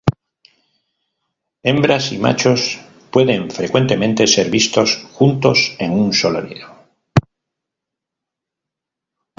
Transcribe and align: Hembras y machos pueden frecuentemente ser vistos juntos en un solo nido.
Hembras 1.61 2.11
y 2.11 2.17
machos 2.17 2.79
pueden 3.11 3.51
frecuentemente 3.51 4.25
ser 4.25 4.49
vistos 4.49 4.95
juntos 5.13 5.75
en 5.77 5.91
un 5.91 6.11
solo 6.11 6.41
nido. 6.41 6.75